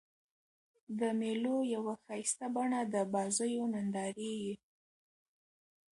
د 0.99 1.01
مېلو 1.19 1.55
یوه 1.75 1.93
ښایسته 2.03 2.45
بڼه 2.55 2.81
د 2.93 2.95
بازيو 3.13 3.63
نندارې 3.73 4.31
يي. 4.43 4.53